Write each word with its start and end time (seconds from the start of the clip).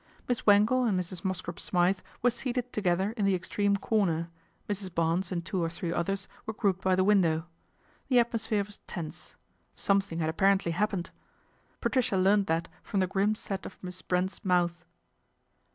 Miss 0.27 0.47
Wangle 0.47 0.85
and 0.85 0.99
Mrs. 0.99 1.21
iMosscrop 1.21 1.59
Smythe 1.59 1.99
were 2.23 2.31
seated 2.31 2.73
together 2.73 3.11
in 3.15 3.23
the 3.23 3.35
extreme 3.35 3.77
corner, 3.77 4.31
Mrs. 4.67 4.91
Barnes 4.91 5.31
and 5.31 5.45
two 5.45 5.61
or 5.63 5.69
three 5.69 5.93
others 5.93 6.27
were 6.47 6.55
grouped 6.55 6.81
by 6.83 6.95
the 6.95 7.03
window. 7.03 7.45
The 8.07 8.15
atmo 8.15 8.39
sphere 8.39 8.63
was 8.63 8.79
tense. 8.87 9.35
Something 9.75 10.17
had 10.17 10.27
apparently 10.31 10.71
happened. 10.71 11.11
Patricia 11.81 12.17
learned 12.17 12.47
that 12.47 12.67
from 12.81 12.99
the 12.99 13.05
grim 13.05 13.35
set 13.35 13.63
of 13.63 13.77
Miss 13.83 14.01
Brent's 14.01 14.43
mouth. 14.43 14.85